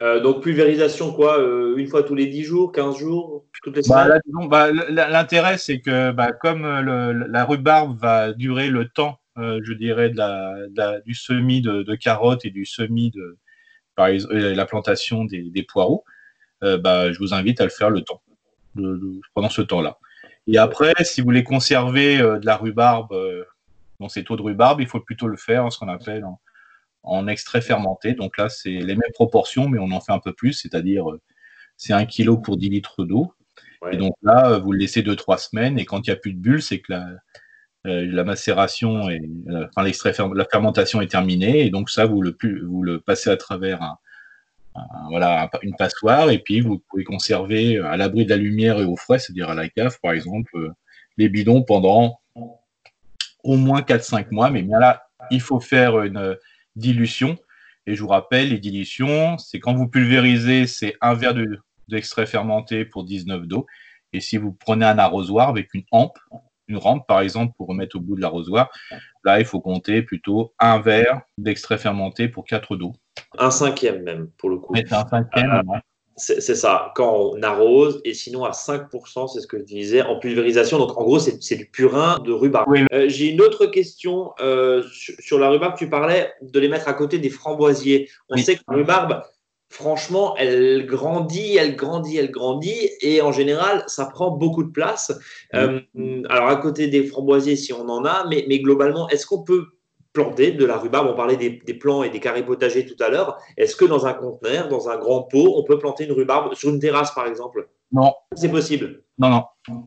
[0.00, 1.38] Donc pulvérisation quoi
[1.76, 6.10] Une fois tous les 10 jours, 15 jours, toutes les bah, bah, L'intérêt c'est que
[6.12, 11.94] bah, comme la rhubarbe va durer le temps, euh, je dirais, de du semis de,
[11.94, 13.36] carottes et du semis de
[13.94, 16.04] par exemple, la plantation des, poireaux,
[16.62, 18.22] je vous invite à le faire le temps,
[19.34, 19.98] pendant ce temps-là.
[20.46, 23.12] Et après, si vous voulez conserver de la rhubarbe
[23.98, 26.24] dans ces taux de rhubarbe, il faut plutôt le faire, ce qu'on appelle
[27.02, 28.14] en extrait fermenté.
[28.14, 31.20] Donc là, c'est les mêmes proportions, mais on en fait un peu plus, c'est-à-dire euh,
[31.76, 33.32] c'est un kilo pour 10 litres d'eau.
[33.90, 36.32] Et donc là, euh, vous le laissez 2-3 semaines, et quand il n'y a plus
[36.32, 37.06] de bulles, c'est que la,
[37.86, 39.20] euh, macération et
[39.68, 43.96] enfin l'extrait la fermentation est terminée, et donc ça, vous le, passez à travers
[45.10, 48.96] voilà, une passoire, et puis vous pouvez conserver à l'abri de la lumière et au
[48.96, 50.52] frais, c'est-à-dire à la cave, par exemple,
[51.16, 52.20] les bidons pendant
[53.42, 54.50] au moins 4-5 mois.
[54.50, 56.36] Mais bien là, il faut faire une,
[56.78, 57.36] dilution.
[57.86, 61.34] Et je vous rappelle, les dilutions, c'est quand vous pulvérisez, c'est un verre
[61.88, 63.66] d'extrait fermenté pour 19 d'eau.
[64.12, 66.18] Et si vous prenez un arrosoir avec une hampe,
[66.66, 68.70] une rampe par exemple pour remettre au bout de l'arrosoir,
[69.24, 72.92] là il faut compter plutôt un verre d'extrait fermenté pour 4 d'eau.
[73.38, 74.74] Un cinquième même pour le coup.
[74.74, 75.62] un cinquième.
[75.72, 75.80] Ah,
[76.18, 80.18] c'est ça, quand on arrose, et sinon à 5%, c'est ce que je disais, en
[80.18, 80.78] pulvérisation.
[80.78, 82.74] Donc en gros, c'est du purin de rhubarbe.
[82.92, 85.76] Euh, j'ai une autre question euh, sur, la rhubarbe.
[85.76, 88.10] Tu parlais de les mettre à côté des framboisiers.
[88.30, 89.22] On sait que la rhubarbe,
[89.68, 95.12] franchement, elle grandit, elle grandit, elle grandit, et en général, ça prend beaucoup de place.
[95.54, 95.80] Euh,
[96.28, 99.66] alors à côté des framboisiers, si on en a, mais, mais globalement, est-ce qu'on peut
[100.12, 101.08] planter de la rhubarbe?
[101.08, 103.38] On parlait des, plants et des carrés potagers tout à l'heure.
[103.56, 106.70] Est-ce que dans un conteneur, dans un grand pot, on peut planter une rhubarbe sur
[106.70, 107.68] une terrasse, par exemple?
[107.92, 108.14] Non.
[108.34, 109.04] C'est possible?
[109.18, 109.44] Non, non.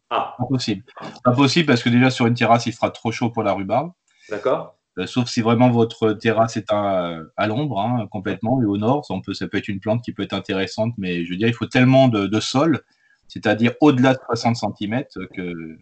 [0.10, 0.36] Ah.
[0.40, 0.84] Impossible.
[1.26, 3.92] Impossible parce que déjà sur une terrasse, il fera trop chaud pour la rhubarbe.
[4.30, 4.76] D'accord.
[4.98, 9.16] Euh, sauf si vraiment votre terrasse est à, l'ombre, hein, complètement, et au nord, ça,
[9.24, 11.54] peut, ça peut être une plante qui peut être intéressante, mais je veux dire, il
[11.54, 12.82] faut tellement de, sol,
[13.28, 15.78] c'est-à-dire au-delà de 60 cm, que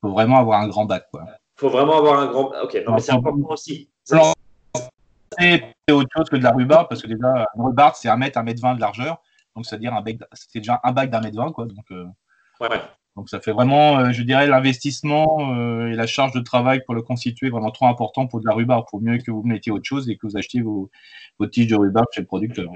[0.00, 1.08] faut vraiment avoir un grand bac.
[1.10, 1.24] Quoi
[1.58, 2.52] faut vraiment avoir un grand.
[2.62, 3.90] Ok, non, mais c'est important aussi.
[4.04, 8.38] C'est autre chose que de la rhubarbe, parce que déjà, une rhubarbe, c'est 1 mètre,
[8.38, 9.20] 1 mètre 20 de largeur.
[9.54, 9.92] Donc, c'est-à-dire,
[10.32, 11.66] c'est déjà un bac d'un mètre 20, quoi.
[11.66, 12.06] Donc, euh,
[12.60, 12.68] ouais,
[13.18, 16.94] donc, ça fait vraiment, euh, je dirais, l'investissement euh, et la charge de travail pour
[16.94, 18.84] le constituer vraiment trop important pour de la rhubarbe.
[18.88, 20.88] Pour mieux que vous mettiez autre chose et que vous achetiez vos,
[21.50, 22.70] tiges de rhubarbe chez le producteur.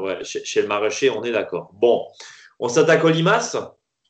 [0.00, 1.72] ouais, chez, chez, le maraîcher, on est d'accord.
[1.74, 2.06] Bon,
[2.60, 3.56] on s'attaque aux limaces,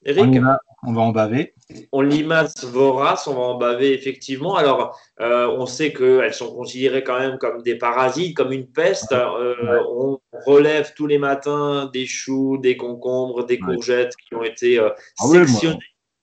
[0.04, 0.40] Eric
[0.84, 1.54] on va en baver.
[1.90, 4.56] On limace vorace, on va en baver effectivement.
[4.56, 9.12] Alors, euh, on sait qu'elles sont considérées quand même comme des parasites, comme une peste.
[9.12, 14.78] Euh, on relève tous les matins des choux, des concombres, des courgettes qui ont été
[14.78, 15.78] euh, ah sectionnés.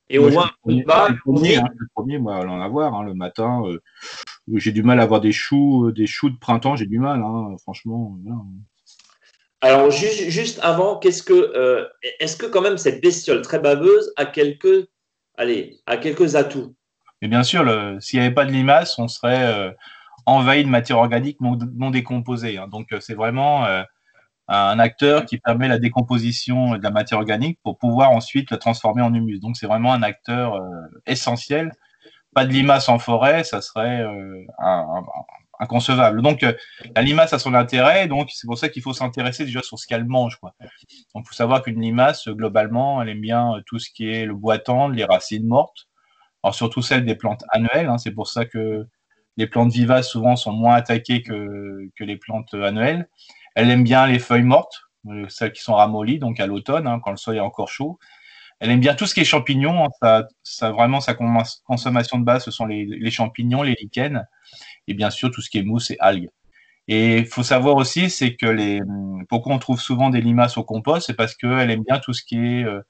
[0.09, 1.09] Et on voit un bas.
[1.09, 3.63] Le premier, hein, le premier moi, à en avoir hein, le matin.
[4.53, 6.75] j'ai du mal à avoir des choux, des choux de printemps.
[6.75, 8.17] J'ai du mal, hein, franchement.
[9.65, 11.87] Alors, juste, avant, qu'est-ce que, euh,
[12.19, 14.87] est-ce que quand même cette bestiole très baveuse a quelques,
[15.39, 16.75] allez, a quelques atouts?
[17.23, 17.65] Et bien sûr,
[17.99, 19.71] s'il n'y avait pas de limaces, on serait euh,
[20.27, 22.59] envahi de matière organique non, décomposée.
[22.59, 22.67] Hein.
[22.67, 23.65] Donc, euh, c'est vraiment
[24.47, 29.01] un acteur qui permet la décomposition de la matière organique pour pouvoir ensuite la transformer
[29.01, 29.39] en humus.
[29.39, 30.61] Donc, c'est vraiment un acteur
[31.07, 31.71] essentiel.
[32.35, 34.05] Pas de limaces en forêt, ça serait
[34.59, 35.03] un
[35.59, 36.21] inconcevable.
[36.21, 36.53] Donc, euh,
[36.95, 39.87] la limace a son intérêt, donc c'est pour ça qu'il faut s'intéresser déjà sur ce
[39.87, 40.37] qu'elle mange.
[40.37, 40.53] Quoi.
[41.13, 44.25] Donc, il faut savoir qu'une limace, globalement, elle aime bien euh, tout ce qui est
[44.25, 44.57] le bois
[44.93, 45.87] les racines mortes,
[46.43, 47.87] alors surtout celles des plantes annuelles.
[47.87, 47.97] Hein.
[47.97, 48.87] c'est pour ça que
[49.37, 53.09] les plantes vivaces, souvent, sont moins attaquées que, que les plantes annuelles.
[53.55, 56.99] Elle aime bien les feuilles mortes, euh, celles qui sont ramollies, donc à l'automne, hein,
[57.03, 57.99] quand le sol est encore chaud.
[58.59, 59.85] Elle aime bien tout ce qui est champignons.
[60.01, 60.23] Hein.
[60.43, 64.25] Ça, vraiment, sa consommation de base, ce sont les, les champignons, les lichens
[64.87, 66.29] et bien sûr tout ce qui est mousse et algues.
[66.87, 68.79] Et il faut savoir aussi, c'est que les,
[69.27, 72.23] pourquoi on trouve souvent des limaces au compost, c'est parce qu'elle aime bien tout ce
[72.23, 72.81] qui est euh,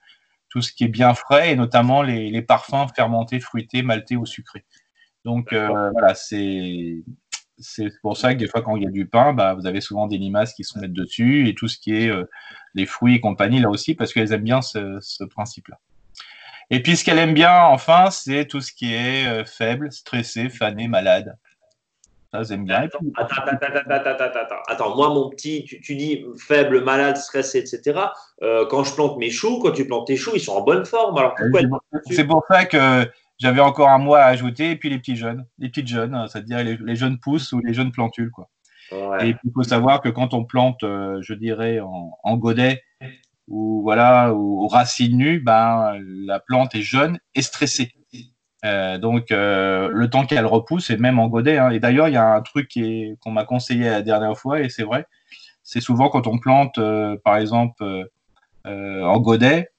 [0.50, 4.26] tout ce qui est bien frais et notamment les, les parfums fermentés, fruités, maltés ou
[4.26, 4.66] sucrés.
[5.26, 7.04] Donc euh, voilà, c'est
[7.58, 9.82] c'est pour ça que des fois quand il y a du pain, bah, vous avez
[9.82, 12.26] souvent des limaces qui se mettent dessus et tout ce qui est euh,
[12.74, 15.80] les fruits et compagnie là aussi parce qu'elles aiment bien ce, ce principe-là.
[16.70, 20.88] Et puis ce qu'elle aime bien enfin, c'est tout ce qui est faible, stressé, fané,
[20.88, 21.38] malade.
[23.16, 28.00] Attends, attends, moi, mon petit, tu, dis faible, malade, stressé, etc.
[28.42, 30.86] Euh, quand je plante mes choux, quand tu plantes tes choux, ils sont en bonne
[30.86, 31.18] forme.
[31.18, 31.62] Alors pourquoi
[32.10, 33.06] C'est pour ça que
[33.38, 36.64] j'avais encore un mois à ajouter, et puis les petits jeunes, les petites jeunes, c'est-à-dire
[36.64, 38.32] les, jeunes pousses ou les jeunes plantules.
[38.32, 38.50] Quoi.
[39.22, 42.84] Et il faut savoir que quand on plante, euh, je dirais, en, godet
[43.48, 47.94] ou voilà, ou aux racines nues, ben, la plante est jeune et stressée.
[48.66, 51.58] Euh, donc, euh, le temps qu'elle repousse, et même en godet.
[51.58, 51.70] Hein.
[51.70, 52.72] Et d'ailleurs, il y a un truc
[53.22, 55.06] qu'on m'a conseillé la dernière fois, et c'est vrai,
[55.64, 57.84] c'est souvent quand on plante, euh, par exemple,
[58.66, 59.70] en godet,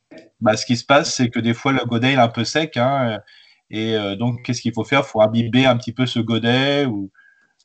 [0.40, 2.76] bah, ce qui se passe, c'est que des fois, le godet est un peu sec.
[2.76, 3.20] Hein,
[3.70, 5.00] et donc, qu'est-ce qu'il faut faire?
[5.00, 7.10] Il faut imbiber un petit peu ce godet, ou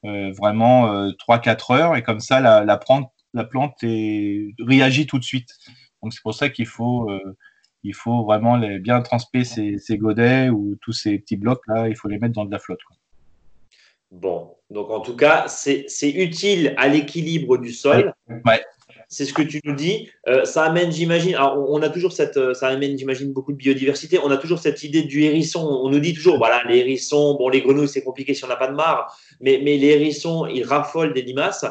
[0.04, 5.50] vraiment 3-4 heures, et comme ça, la, la plante, la plante réagit tout de suite.
[6.02, 7.10] Donc, c'est pour ça qu'il faut
[7.84, 11.96] il faut vraiment les, bien transper ces, godets ou tous ces petits blocs là, il
[11.96, 12.80] faut les mettre dans de la flotte.
[14.12, 18.14] Bon, donc en tout cas, c'est utile à l'équilibre du sol.
[18.28, 18.62] Ouais.
[19.12, 20.10] C'est ce que tu nous dis.
[20.30, 24.18] Euh, ça amène, j'imagine, on a toujours cette, euh, ça amène, j'imagine, beaucoup de biodiversité.
[24.24, 25.60] On a toujours cette idée du hérisson.
[25.60, 28.56] On nous dit toujours, voilà, les hérissons, bon, les grenouilles, c'est compliqué si on n'a
[28.56, 31.66] pas de mare, mais, mais les hérissons, ils raffolent des limaces.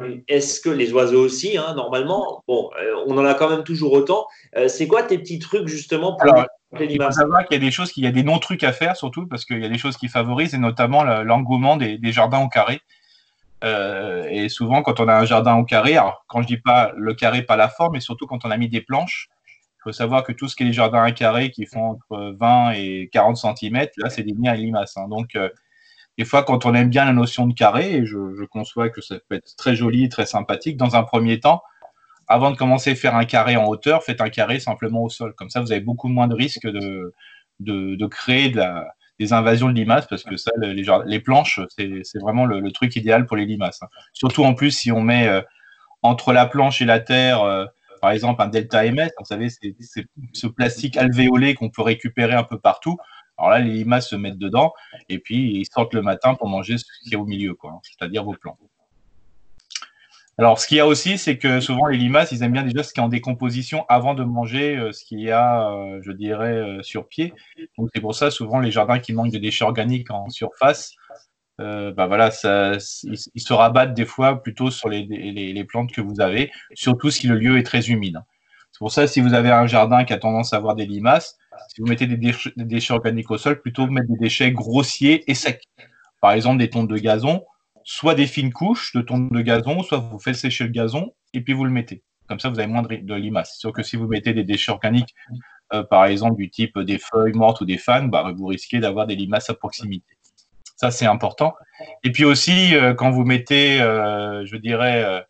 [0.00, 2.70] Euh, est-ce que les oiseaux aussi, hein, normalement, bon,
[3.06, 4.26] on en a quand même toujours autant.
[4.66, 6.34] c'est quoi tes petits trucs justement pour
[6.80, 8.64] les limaces Il faut savoir qu'il y a des choses, qu'il y a des non-trucs
[8.64, 11.96] à faire surtout parce qu'il y a des choses qui favorisent et notamment l'engouement des,
[11.98, 12.80] des jardins au carré.
[13.62, 16.92] Euh, et souvent, quand on a un jardin au carré, alors quand je dis pas
[16.96, 19.28] le carré, pas la forme, mais surtout quand on a mis des planches,
[19.78, 22.34] il faut savoir que tout ce qui est les jardins à carré qui font entre
[22.38, 24.96] 20 et 40 cm, là, c'est des liens à limaces.
[24.96, 25.08] Hein.
[25.08, 25.48] Donc, euh,
[26.18, 29.00] des fois, quand on aime bien la notion de carré, et je, je, conçois que
[29.00, 31.62] ça peut être très joli, très sympathique, dans un premier temps,
[32.28, 35.34] avant de commencer à faire un carré en hauteur, faites un carré simplement au sol.
[35.36, 37.12] Comme ça, vous avez beaucoup moins de risques de,
[37.60, 42.18] de, de créer de la, des invasions de limaces parce que ça, les, planches, c'est
[42.20, 43.82] vraiment le, truc idéal pour les limaces.
[43.82, 43.88] Hein.
[44.12, 45.42] Surtout en plus si on met euh,
[46.02, 47.66] entre la planche et la terre, euh,
[48.00, 52.42] par exemple, un delta MS, vous savez, c'est ce plastique alvéolé qu'on peut récupérer un
[52.42, 52.96] peu partout.
[53.38, 54.72] Alors là, les limaces se mettent dedans
[55.08, 58.24] et puis ils sortent le matin pour manger ce qui est au milieu, hein, c'est-à-dire
[58.24, 58.58] vos plantes.
[60.38, 62.82] Alors, ce qu'il y a aussi, c'est que souvent les limaces, ils aiment bien déjà
[62.82, 66.10] ce qui est en décomposition avant de manger euh, ce qu'il y a, euh, je
[66.10, 67.34] dirais, euh, sur pied.
[67.76, 70.94] Donc, c'est pour ça, souvent, les jardins qui manquent de déchets organiques en surface,
[71.58, 72.72] bah voilà, ça,
[73.04, 77.36] ils, se rabattent des fois plutôt sur les, plantes que vous avez, surtout si le
[77.36, 78.18] lieu est très humide.
[78.72, 81.38] C'est pour ça, si vous avez un jardin qui a tendance à avoir des limaces,
[81.68, 85.22] si vous mettez des déchets, des déchets organiques au sol, plutôt mettre des déchets grossiers
[85.30, 85.62] et secs.
[86.20, 87.44] Par exemple, des tontes de gazon
[87.84, 91.40] soit des fines couches de tonte de gazon, soit vous faites sécher le gazon et
[91.40, 92.02] puis vous le mettez.
[92.28, 93.58] Comme ça, vous avez moins de, limaces.
[93.58, 95.14] Sauf que si vous mettez des déchets organiques,
[95.74, 99.06] euh, par exemple du type des feuilles mortes ou des fans, bah, vous risquez d'avoir
[99.06, 100.16] des limaces à proximité.
[100.76, 101.54] Ça, c'est important.
[102.02, 105.24] Et puis aussi, euh, quand vous mettez, euh, je dirais,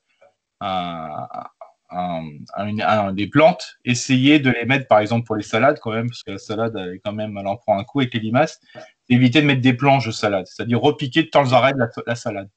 [3.13, 6.33] des plantes, essayer de les mettre, par exemple, pour les salades quand même, parce que
[6.33, 8.61] la salade, elle, quand même, elle en prend un coup avec les limaces,
[9.09, 12.15] éviter de mettre des planches de salade, c'est-à-dire repiquer de temps en arrêt de la,
[12.15, 12.49] salade.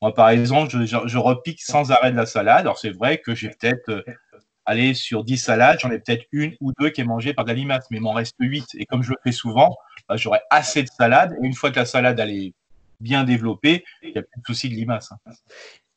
[0.00, 2.60] Moi, par exemple, je, repique sans arrêt de la salade.
[2.60, 6.72] Alors, c'est vrai que j'ai peut-être euh, sur 10 salades, j'en ai peut-être une ou
[6.78, 8.66] deux qui est mangée par de la mais il m'en reste 8.
[8.74, 9.76] Et comme je le fais souvent,
[10.08, 11.34] bah, j'aurai assez de salade.
[11.42, 12.54] Et une fois que la salade elle est
[13.00, 15.10] bien développée, il n'y a plus de souci de limace.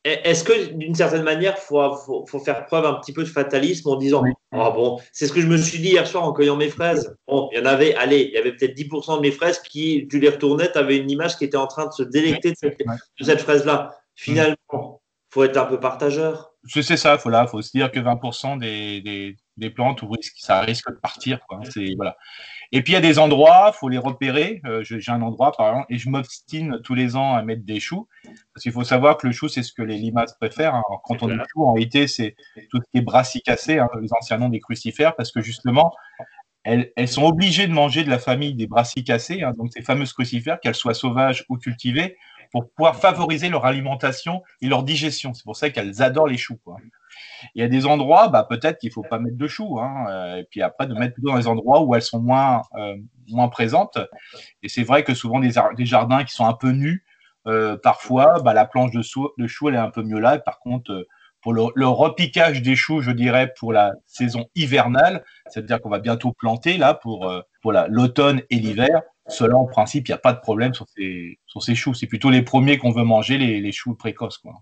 [0.04, 3.96] Est-ce que d'une certaine manière, il faut, faire preuve un petit peu de fatalisme en
[3.96, 6.70] disant Ah bon, c'est ce que je me suis dit hier soir en cueillant mes
[6.70, 7.16] fraises.
[7.28, 10.08] Bon, il y en avait, allez, il y avait peut-être 10% de mes fraises qui,
[10.10, 12.56] tu les retournais, tu avais une image qui était en train de se délecter de
[13.20, 13.96] cette, fraise-là.
[14.16, 16.51] Finalement, il faut être un peu partageur.
[16.64, 20.00] C'est ça, il faut, faut se dire que 20% des, des, plantes,
[20.36, 21.40] ça risque de partir.
[21.96, 22.16] Voilà.
[22.74, 24.62] Et puis il y a des endroits, il faut les repérer.
[24.64, 27.80] Euh, j'ai un endroit par exemple, et je m'obstine tous les ans à mettre des
[27.80, 28.08] choux,
[28.54, 30.74] parce qu'il faut savoir que le chou, c'est ce que les limaces préfèrent.
[30.74, 30.82] Hein.
[31.04, 32.34] quand on dit chou, en réalité, c'est
[32.70, 35.92] tout ce qui est brassicacé, hein, les anciens noms des crucifères, parce que justement,
[36.64, 40.14] elles, elles, sont obligées de manger de la famille des brassicacées, hein, donc ces fameuses
[40.14, 42.16] crucifères, qu'elles soient sauvages ou cultivées,
[42.52, 45.32] pour pouvoir favoriser leur alimentation et leur digestion.
[45.34, 46.58] C'est pour ça qu'elles adorent les choux.
[46.62, 46.76] Quoi.
[47.54, 50.06] Il y a des endroits, bah, peut-être qu'il ne faut pas mettre de choux, hein,
[50.08, 52.96] euh, et puis après de mettre dans les endroits où elles sont moins, euh,
[53.28, 53.98] moins présentes.
[54.62, 57.04] Et c'est vrai que souvent des, des, jardins qui sont un peu nus,
[57.46, 59.02] euh, parfois, bah, la planche de,
[59.38, 60.38] de chou, elle est un peu mieux là.
[60.38, 61.06] Par contre,
[61.40, 66.32] pour le, repiquage des choux, je dirais, pour la saison hivernale, c'est-à-dire qu'on va bientôt
[66.32, 69.02] planter là pour, pour l'automne et l'hiver.
[69.32, 71.94] Cela, en principe, il n'y a pas de problème sur ces, sur ces choux.
[71.94, 74.38] C'est plutôt les premiers qu'on veut manger, les, choux précoces.
[74.38, 74.52] Quoi.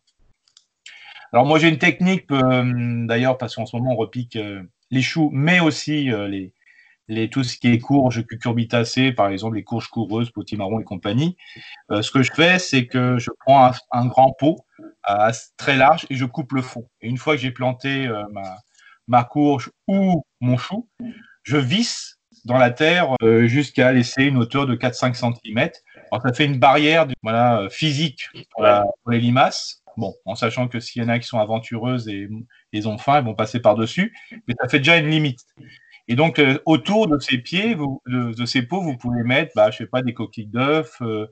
[1.33, 5.03] Alors moi j'ai une technique, euh, d'ailleurs, parce qu'en ce moment on repique euh, les
[5.03, 6.53] choux, mais aussi euh, les,
[7.09, 11.37] les, tout ce qui est courges cucurbitacées, par exemple les courges coureuses, potimarron et compagnie.
[11.91, 14.57] ce que je fais, c'est que je prends un, grand pot
[15.57, 16.89] très large et je coupe le fond.
[17.01, 18.59] Et une fois que j'ai planté ma,
[19.09, 20.89] ma, courge ou mon chou,
[21.43, 25.71] je visse dans la terre jusqu'à laisser une hauteur de 4-5 cm.
[26.11, 28.67] Alors, ça fait une barrière voilà, physique pour,
[29.03, 32.29] pour les limaces Bon, en sachant que s'il y en a qui sont aventureuses et
[32.73, 34.17] ils ont faim, ils vont passer par-dessus,
[34.49, 35.41] mais ça fait déjà une limite.
[36.09, 37.77] Et donc, euh, autour de ces pieds,
[38.07, 41.27] de, ces pots, vous pouvez mettre, bah, je sais pas, des coquilles d'œufs, euh,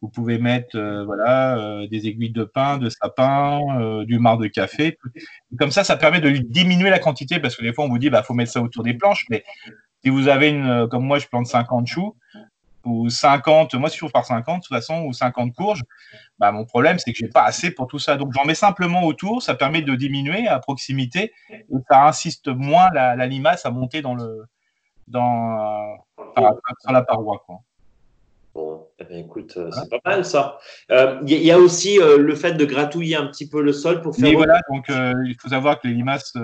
[0.00, 4.98] vous pouvez mettre euh, voilà, des aiguilles de pain, de sapin, du marc de café.
[5.58, 8.10] comme ça, ça permet de diminuer la quantité, parce que des fois, on vous dit,
[8.10, 9.44] bah, faut mettre ça autour des planches, mais
[10.02, 12.16] si vous avez une, comme moi, je plante 50 choux,
[12.84, 15.82] ou 50, moi, si je trouve par 50, de toute façon, ou 50 courges,
[16.38, 18.16] bah, mon problème, c'est que j'ai pas assez pour tout ça.
[18.16, 22.88] Donc, j'en mets simplement autour, ça permet de diminuer à proximité, et ça insiste moins
[22.92, 24.44] la, limace à monter dans le,
[25.06, 25.96] dans,
[26.80, 27.60] sur la paroi, quoi.
[28.54, 30.58] Bon, eh écoute, euh, c'est pas mal ça.
[30.90, 34.02] Il euh, y, a aussi euh, le fait de gratouiller un petit peu le sol
[34.02, 34.28] pour faire.
[34.28, 36.34] Oui, voilà, donc il faut savoir que les limaces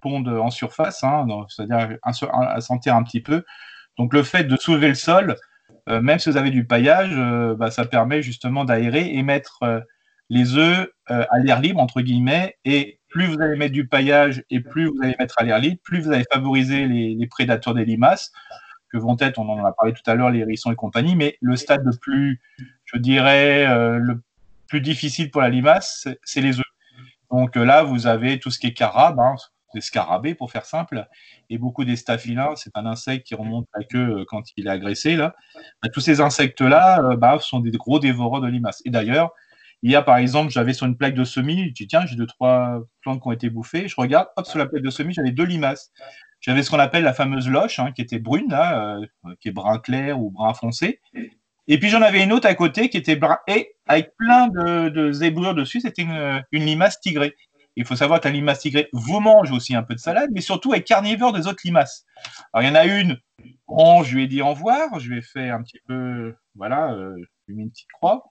[0.00, 3.44] pondent en surface, hein, c'est-à-dire à sentir un petit peu.
[3.98, 5.36] Donc le fait de soulever le sol,
[5.88, 9.62] euh, même si vous avez du paillage, euh, bah, ça permet justement d'aérer et mettre
[9.62, 9.80] euh,
[10.28, 12.56] les œufs à l'air libre, entre guillemets.
[12.66, 15.78] Et plus vous allez mettre du paillage et plus vous allez mettre à l'air libre,
[15.82, 18.30] plus vous allez favoriser les, prédateurs des limaces,
[18.92, 21.16] que vont être, on en a parlé tout à l'heure, les hérissons et compagnie.
[21.16, 22.42] Mais le stade le plus,
[22.84, 23.66] je dirais,
[23.98, 24.20] le
[24.68, 26.66] plus difficile pour la limace, c'est les œufs.
[27.30, 29.34] Donc là, vous avez tout ce qui est carabe, hein,
[29.74, 31.06] des scarabées pour faire simple,
[31.50, 34.70] et beaucoup des staphylins, c'est un insecte qui remonte la queue euh, quand il est
[34.70, 35.16] agressé.
[35.16, 35.34] Là.
[35.82, 38.82] Bah, tous ces insectes-là euh, bah, sont des gros dévoreurs de limaces.
[38.84, 39.32] Et d'ailleurs,
[39.82, 42.16] il y a par exemple, j'avais sur une plaque de semis, je dis tiens, j'ai
[42.16, 43.88] deux, trois plantes qui ont été bouffées.
[43.88, 45.92] Je regarde, hop, sur la plaque de semis, j'avais deux limaces.
[46.40, 49.04] J'avais ce qu'on appelle la fameuse loche, hein, qui était brune, euh,
[49.40, 51.00] qui est brun clair ou brun foncé.
[51.70, 54.88] Et puis j'en avais une autre à côté qui était brun et avec plein de,
[54.88, 55.80] de zébrures dessus.
[55.80, 57.34] C'était une limace tigrée.
[57.78, 60.40] Il faut savoir que la limace tigrée vous mange aussi un peu de salade, mais
[60.40, 62.04] surtout est carnivore des autres limaces.
[62.52, 63.18] Alors, il y en a une,
[63.68, 66.92] bon, je lui ai dit au revoir, je lui ai fait un petit peu, voilà,
[66.92, 68.24] euh, je lui ai mis une petite croix.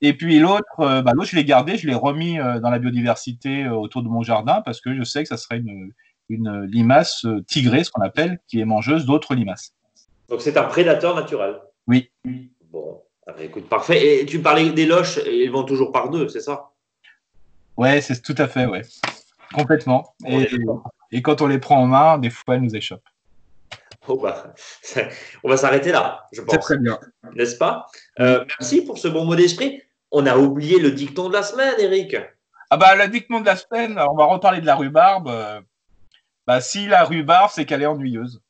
[0.00, 2.78] Et puis l'autre, euh, bah, l'autre, je l'ai gardé, je l'ai remis euh, dans la
[2.78, 5.92] biodiversité autour de mon jardin parce que je sais que ça serait une,
[6.30, 9.74] une limace tigrée, ce qu'on appelle, qui est mangeuse d'autres limaces.
[10.30, 11.56] Donc, c'est un prédateur naturel.
[11.86, 12.10] Oui.
[12.72, 14.22] Bon, ah, bah, écoute, parfait.
[14.22, 16.70] Et tu parlais des loches, ils vont toujours par deux, c'est ça?
[17.76, 18.82] Ouais, c'est tout à fait, ouais.
[19.54, 20.14] Complètement.
[21.12, 23.08] Et, quand on les prend en main, des fois, elles nous échappent.
[24.08, 24.54] Oh bah,
[25.42, 26.54] on va s'arrêter là, je pense.
[26.54, 26.98] C'est très bien.
[27.34, 27.86] N'est-ce pas?
[28.20, 29.82] Euh, Merci pour ce bon mot d'esprit.
[30.12, 32.16] On a oublié le dicton de la semaine, Eric.
[32.70, 35.32] Ah bah, le dicton de la semaine, on va reparler de la rhubarbe.
[36.46, 38.40] Bah, si la rhubarbe, c'est qu'elle est ennuyeuse.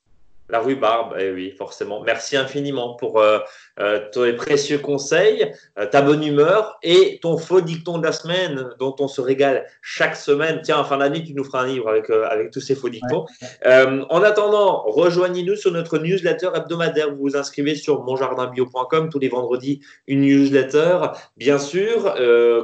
[0.49, 2.03] La rhubarbe, eh oui, forcément.
[2.03, 3.41] Merci infiniment pour euh,
[3.81, 8.69] euh, tes précieux conseils, euh, ta bonne humeur et ton faux dicton de la semaine
[8.79, 10.61] dont on se régale chaque semaine.
[10.63, 13.27] Tiens, en fin d'année, tu nous feras un livre avec, avec tous ces faux dictons.
[13.65, 17.11] en attendant, rejoignez-nous sur notre newsletter hebdomadaire.
[17.11, 20.99] Vous vous inscrivez sur monjardinbio.com tous les vendredis, une newsletter.
[21.37, 22.15] Bien sûr,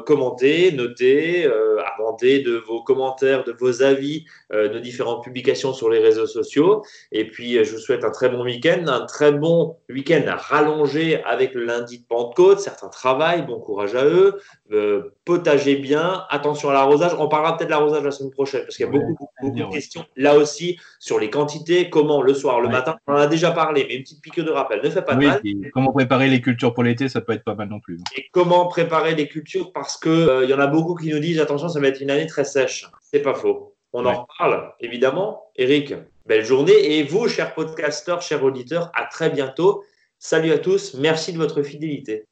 [0.06, 1.50] commentez, notez,
[1.84, 6.82] abondez de vos commentaires, de vos avis, nos différentes publications sur les réseaux sociaux.
[7.10, 11.24] Et puis, je je vous souhaite un très bon week-end, un très bon week-end rallongé
[11.24, 12.60] avec le lundi de Pentecôte.
[12.60, 14.38] Certains travaillent, bon courage à eux.
[14.72, 17.12] Euh, potagez bien, attention à l'arrosage.
[17.18, 20.04] On parlera peut-être de l'arrosage la semaine prochaine parce qu'il y a beaucoup, de questions
[20.16, 22.96] là aussi sur les quantités, comment le soir, le matin.
[23.06, 25.24] On en a déjà parlé, mais une petite pique de rappel ne fait pas de
[25.24, 25.42] mal.
[25.72, 27.98] Comment préparer les cultures pour l'été, ça peut être pas mal non plus.
[28.16, 31.40] Et comment préparer les cultures parce qu'il euh, y en a beaucoup qui nous disent
[31.40, 32.88] attention, ça va être une année très sèche.
[33.00, 33.74] C'est pas faux.
[33.92, 35.50] On en parle, évidemment.
[35.56, 36.98] Eric, belle journée.
[36.98, 39.84] Et vous, chers podcasteurs, chers auditeurs, à très bientôt.
[40.18, 40.94] Salut à tous.
[40.94, 42.24] Merci de votre fidélité.